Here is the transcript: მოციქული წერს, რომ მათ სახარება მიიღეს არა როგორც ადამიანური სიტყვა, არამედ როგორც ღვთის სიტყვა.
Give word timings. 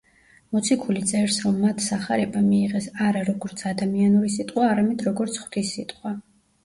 მოციქული 0.55 1.01
წერს, 1.09 1.35
რომ 1.43 1.59
მათ 1.65 1.83
სახარება 1.87 2.43
მიიღეს 2.47 2.87
არა 3.09 3.23
როგორც 3.29 3.63
ადამიანური 3.73 4.33
სიტყვა, 4.37 4.67
არამედ 4.73 5.05
როგორც 5.09 5.39
ღვთის 5.43 5.71
სიტყვა. 5.79 6.15